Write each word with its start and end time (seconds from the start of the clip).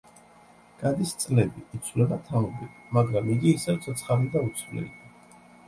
გადის 0.83 1.11
წლები, 1.23 1.65
იცვლება 1.81 2.19
თაობები, 2.31 2.71
მაგრამ 2.99 3.31
იგი 3.37 3.55
ისევ 3.61 3.81
ცოცხალი 3.87 4.35
და 4.39 4.45
უცვლელია. 4.51 5.41